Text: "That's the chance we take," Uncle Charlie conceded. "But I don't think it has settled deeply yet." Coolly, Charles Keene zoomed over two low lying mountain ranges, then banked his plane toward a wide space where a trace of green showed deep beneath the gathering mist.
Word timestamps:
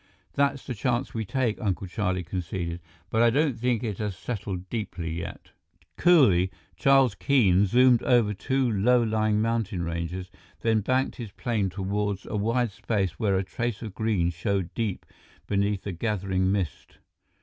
"That's 0.33 0.65
the 0.65 0.73
chance 0.73 1.13
we 1.13 1.25
take," 1.25 1.61
Uncle 1.61 1.85
Charlie 1.85 2.23
conceded. 2.23 2.79
"But 3.11 3.21
I 3.21 3.29
don't 3.29 3.55
think 3.59 3.83
it 3.83 3.99
has 3.99 4.17
settled 4.17 4.67
deeply 4.67 5.11
yet." 5.11 5.51
Coolly, 5.95 6.49
Charles 6.75 7.13
Keene 7.13 7.67
zoomed 7.67 8.01
over 8.01 8.33
two 8.33 8.67
low 8.67 9.03
lying 9.03 9.43
mountain 9.43 9.83
ranges, 9.83 10.31
then 10.61 10.81
banked 10.81 11.17
his 11.17 11.31
plane 11.33 11.69
toward 11.69 12.17
a 12.25 12.35
wide 12.35 12.71
space 12.71 13.19
where 13.19 13.37
a 13.37 13.43
trace 13.43 13.83
of 13.83 13.93
green 13.93 14.31
showed 14.31 14.73
deep 14.73 15.05
beneath 15.45 15.83
the 15.83 15.91
gathering 15.91 16.51
mist. 16.51 16.97